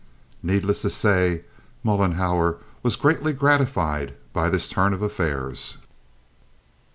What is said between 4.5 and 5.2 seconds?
turn of